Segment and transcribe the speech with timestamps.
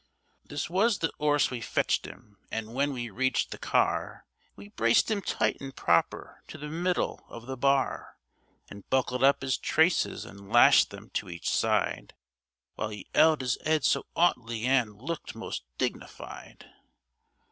[0.43, 5.11] This was the 'orse we fetched 'im; an' when we reached the car, We braced
[5.11, 8.17] 'im tight and proper to the middle of the bar,
[8.67, 12.15] And buckled up 'is traces and lashed them to each side,
[12.73, 16.65] While 'e 'eld 'is 'ead so 'aughtily, an' looked most dignified.